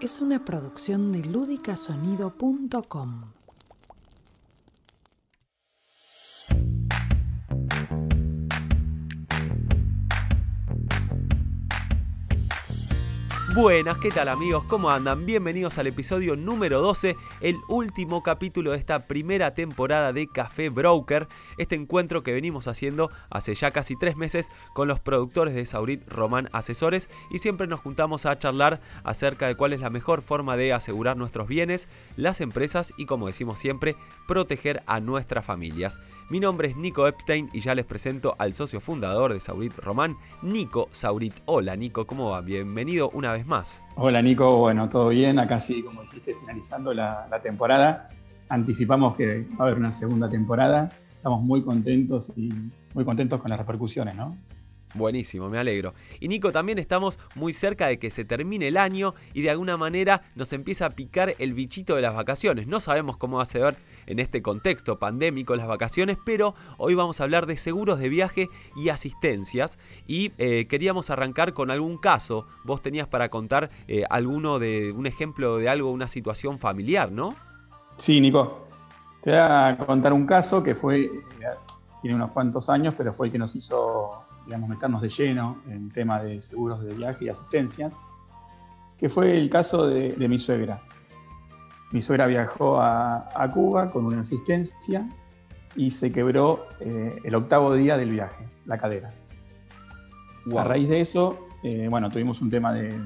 [0.00, 3.37] es una producción de ludicasonido.com.
[13.54, 14.64] Buenas, ¿qué tal amigos?
[14.64, 15.24] ¿Cómo andan?
[15.24, 21.28] Bienvenidos al episodio número 12, el último capítulo de esta primera temporada de Café Broker,
[21.56, 26.06] este encuentro que venimos haciendo hace ya casi tres meses con los productores de Saurit
[26.08, 30.58] Román Asesores y siempre nos juntamos a charlar acerca de cuál es la mejor forma
[30.58, 33.96] de asegurar nuestros bienes, las empresas y como decimos siempre,
[34.28, 36.02] proteger a nuestras familias.
[36.28, 40.18] Mi nombre es Nico Epstein y ya les presento al socio fundador de Saurit Román,
[40.42, 41.34] Nico Saurit.
[41.46, 42.42] Hola Nico, ¿cómo va?
[42.42, 43.84] Bienvenido una vez más.
[43.96, 48.08] Hola Nico, bueno, todo bien, acá sí, como dijiste, finalizando la, temporada.
[48.48, 50.90] Anticipamos que va a haber una segunda temporada.
[51.14, 52.52] Estamos muy contentos y
[52.94, 54.36] muy contentos con las repercusiones, ¿no?
[54.94, 55.94] Buenísimo, me alegro.
[56.18, 59.76] Y Nico, también estamos muy cerca de que se termine el año y de alguna
[59.76, 62.66] manera nos empieza a picar el bichito de las vacaciones.
[62.66, 63.76] No sabemos cómo va a ser
[64.06, 68.48] en este contexto pandémico las vacaciones, pero hoy vamos a hablar de seguros de viaje
[68.76, 69.78] y asistencias.
[70.06, 72.46] Y eh, queríamos arrancar con algún caso.
[72.64, 77.36] Vos tenías para contar eh, alguno de un ejemplo de algo, una situación familiar, ¿no?
[77.96, 78.66] Sí, Nico.
[79.22, 81.10] Te voy a contar un caso que fue, eh,
[82.00, 85.90] tiene unos cuantos años, pero fue el que nos hizo digamos, meternos de lleno en
[85.90, 88.00] tema de seguros de viaje y asistencias,
[88.96, 90.80] que fue el caso de, mi suegra.
[91.92, 95.06] Mi suegra viajó a, Cuba con una asistencia
[95.76, 99.12] y se quebró eh, el octavo día del viaje, la cadera.
[100.56, 102.98] A raíz de eso, eh, bueno, tuvimos un tema de,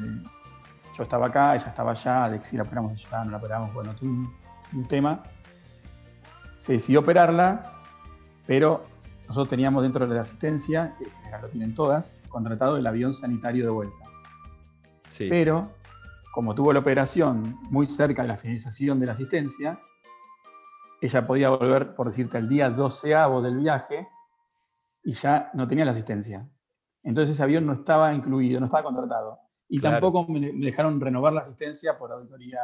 [0.97, 3.75] Yo estaba acá, ella estaba allá, de que si la operamos allá, no la operamos,
[3.75, 4.33] bueno, tuvo un,
[4.75, 5.25] un tema.
[6.57, 7.81] Se decidió operarla,
[8.47, 8.92] pero
[9.28, 13.15] nosotros teníamos dentro de la asistencia, que en general lo tienen todas, contratado el avión
[13.15, 14.05] sanitario de vuelta.
[15.09, 15.29] Sí.
[15.29, 15.70] Pero,
[16.33, 19.81] como tuvo la operación muy cerca de la finalización de la asistencia,
[21.01, 24.08] ella podía volver, por decirte, al día doceavo del viaje
[25.02, 26.48] y ya no tenía la asistencia.
[27.02, 29.41] Entonces ese avión no estaba incluido, no estaba contratado.
[29.68, 32.61] Y tampoco me dejaron renovar la asistencia por auditoría,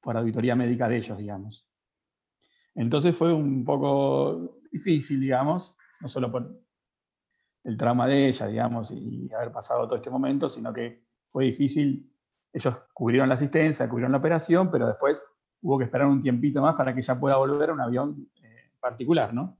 [0.00, 1.66] por auditoría médica de ellos, digamos.
[2.74, 6.50] Entonces fue un poco difícil, digamos, no solo por
[7.64, 12.10] el trauma de ella, digamos, y haber pasado todo este momento, sino que fue difícil.
[12.52, 15.26] Ellos cubrieron la asistencia, cubrieron la operación, pero después
[15.62, 18.72] hubo que esperar un tiempito más para que ella pueda volver a un avión eh,
[18.80, 19.58] particular, ¿no?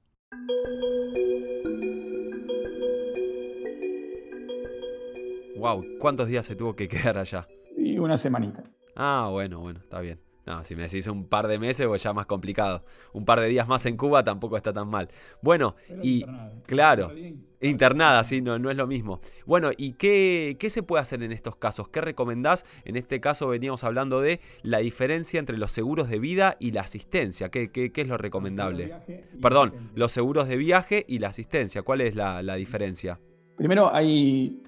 [5.57, 7.47] Wow, ¿cuántos días se tuvo que quedar allá?
[7.77, 8.63] Y una semanita.
[8.95, 10.19] Ah, bueno, bueno, está bien.
[10.45, 12.83] No, si me decís un par de meses, pues ya más complicado.
[13.13, 15.07] Un par de días más en Cuba tampoco está tan mal.
[15.41, 16.25] Bueno, y
[16.65, 17.13] claro,
[17.61, 19.19] internada, sí, no, no es lo mismo.
[19.45, 21.89] Bueno, ¿y qué, qué, se puede hacer en estos casos?
[21.89, 22.65] ¿Qué recomendás?
[22.85, 26.81] En este caso veníamos hablando de la diferencia entre los seguros de vida y la
[26.81, 27.49] asistencia.
[27.49, 28.95] ¿Qué, qué, qué es lo recomendable?
[29.39, 31.83] Perdón, los seguros de viaje y la asistencia.
[31.83, 33.19] ¿Cuál es la, la diferencia?
[33.57, 34.63] Primero, hay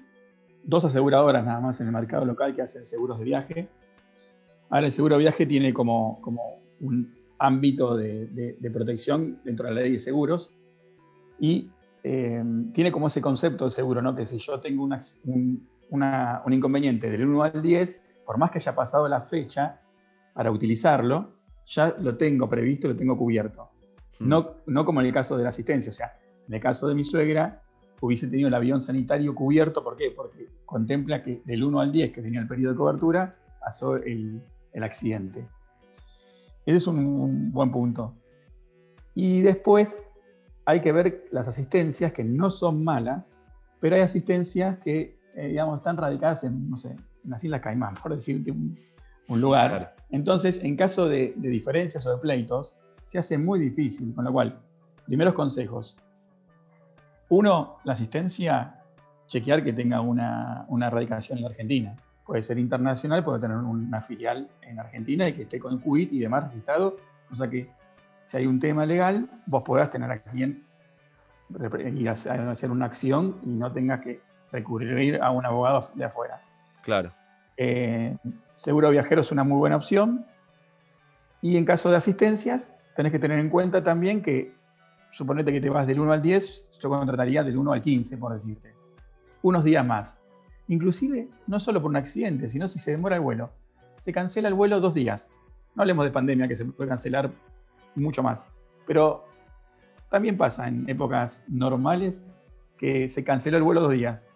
[0.62, 3.68] dos aseguradoras nada más en el mercado local que hacen seguros de viaje
[4.74, 9.80] Ahora el seguro de viaje tiene como, como un ámbito de, protección dentro de la
[9.82, 10.52] ley de seguros
[11.38, 11.70] y
[12.02, 12.42] eh,
[12.72, 14.16] tiene como ese concepto de seguro, ¿no?
[14.16, 15.68] que si yo tengo un,
[16.50, 19.80] inconveniente del 1 al 10, por más que haya pasado la fecha
[20.32, 21.34] para utilizarlo,
[21.66, 23.70] ya lo tengo previsto, lo tengo cubierto.
[24.18, 24.28] Hmm.
[24.28, 26.18] No, no como en el caso de la asistencia, o sea,
[26.48, 27.62] en el caso de mi suegra,
[28.00, 30.10] hubiese tenido el avión sanitario cubierto, ¿por qué?
[30.10, 34.42] Porque contempla que del 1 al 10, que tenía el periodo de cobertura, pasó el,
[34.74, 35.48] el accidente.
[36.66, 38.14] Ese es un, buen punto.
[39.14, 40.02] Y después
[40.66, 43.38] hay que ver las asistencias que no son malas,
[43.80, 47.94] pero hay asistencias que, eh, digamos, están radicadas en, no sé, en las Islas Caimán,
[47.94, 48.76] por decirte un,
[49.40, 49.94] lugar.
[50.10, 52.74] Entonces, en caso de, diferencias o de pleitos,
[53.04, 54.58] se hace muy difícil, con lo cual,
[55.06, 55.96] primeros consejos.
[57.28, 58.82] Uno, la asistencia,
[59.26, 64.00] chequear que tenga una, una radicación en la Argentina puede ser internacional, puede tener una
[64.00, 66.96] filial en Argentina y que esté con QIT y demás registrado,
[67.28, 67.68] cosa que
[68.24, 70.64] si hay un tema legal, vos podrás tener a quien
[71.94, 74.20] ir a hacer una acción y no tengas que
[74.50, 76.40] recurrir a un abogado de afuera.
[76.82, 77.12] Claro.
[77.56, 78.16] Eh,
[78.54, 80.26] seguro viajero es una muy buena opción.
[81.42, 84.54] Y en caso de asistencias, tenés que tener en cuenta también que,
[85.10, 88.32] suponete que te vas del 1 al 10, yo contrataría del 1 al 15, por
[88.32, 88.74] decirte.
[89.42, 90.16] Unos días más.
[90.68, 93.50] Inclusive, no solo por un accidente, sino si se demora el vuelo.
[93.98, 95.30] Se cancela el vuelo dos días.
[95.74, 97.30] No hablemos de pandemia, que se puede cancelar
[97.94, 98.46] mucho más.
[98.86, 99.24] Pero
[100.10, 102.24] también pasa en épocas normales
[102.76, 104.28] que se canceló el vuelo dos días.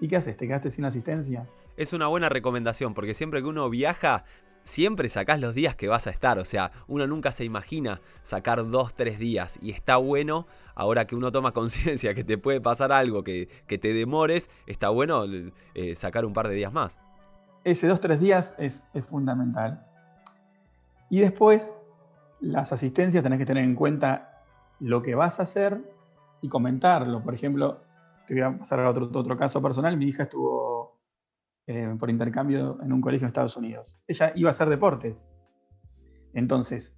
[0.00, 0.36] ¿Y qué haces?
[0.36, 1.46] ¿Te quedaste sin asistencia?
[1.76, 4.24] Es una buena recomendación porque siempre que uno viaja,
[4.62, 6.38] siempre sacás los días que vas a estar.
[6.38, 9.58] O sea, uno nunca se imagina sacar dos, tres días.
[9.62, 13.92] Y está bueno, ahora que uno toma conciencia que te puede pasar algo, que, te
[13.92, 15.24] demores, está bueno
[15.74, 17.00] eh, sacar un par de días más.
[17.64, 19.86] Ese dos, tres días es, es fundamental.
[21.10, 21.76] Y después,
[22.40, 24.42] las asistencias tenés que tener en cuenta
[24.80, 25.80] lo que vas a hacer
[26.40, 27.22] y comentarlo.
[27.22, 27.80] Por ejemplo,
[28.26, 29.96] te voy a pasar a otro, otro caso personal.
[29.96, 30.71] Mi hija estuvo
[31.66, 33.96] eh, por intercambio en un colegio en Estados Unidos.
[34.06, 35.26] Ella iba a hacer deportes.
[36.34, 36.96] Entonces,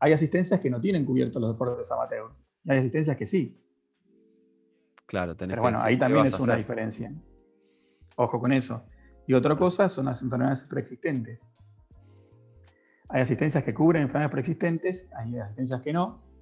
[0.00, 2.32] hay asistencias que no tienen cubiertos los deportes amateur.
[2.64, 3.60] Y hay asistencias que sí.
[5.06, 7.12] Claro, tenés Pero bueno, ahí también es una diferencia.
[8.16, 8.84] Ojo con eso.
[9.26, 11.40] Y otra cosa son las enfermedades preexistentes.
[13.08, 16.33] Hay asistencias que cubren enfermedades preexistentes, hay asistencias que no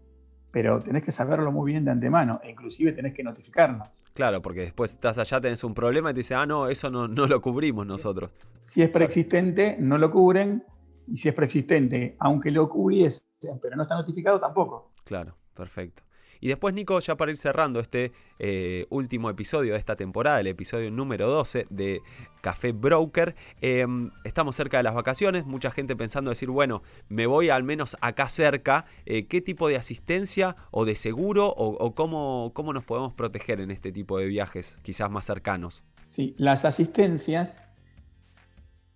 [0.52, 4.04] pero tenés que saberlo muy bien de antemano e inclusive tenés que notificarnos.
[4.12, 7.08] Claro, porque después estás allá, tenés un problema y te dicen, ah, no, eso no,
[7.08, 8.34] no lo cubrimos nosotros.
[8.66, 10.62] Si es preexistente, no lo cubren,
[11.08, 13.24] y si es preexistente, aunque lo cubriese,
[13.60, 14.92] pero no está notificado, tampoco.
[15.04, 16.02] Claro, perfecto.
[16.42, 18.10] Y después, Nico, ya para ir cerrando este
[18.40, 22.02] eh, último episodio de esta temporada, el episodio número 12 de
[22.40, 27.48] Café Broker, em, estamos cerca de las vacaciones, mucha gente pensando decir, bueno, me voy
[27.48, 32.72] al menos acá cerca, eh, ¿qué tipo de asistencia o de seguro o, cómo, cómo
[32.72, 35.84] nos podemos proteger en este tipo de viajes quizás más cercanos?
[36.08, 37.62] Sí, las asistencias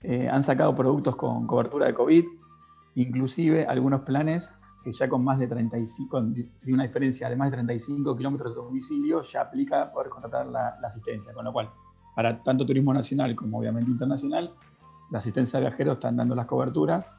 [0.00, 2.24] eh, han sacado productos con cobertura de COVID,
[2.96, 4.52] inclusive algunos planes
[4.86, 8.62] que ya con más de 35, de una diferencia de más de 35 kilómetros de
[8.62, 11.32] domicilio, ya aplica poder contratar la, asistencia.
[11.32, 11.68] Con lo cual,
[12.14, 14.54] para tanto turismo nacional como obviamente internacional,
[15.10, 17.12] la asistencia de viajeros están dando las coberturas,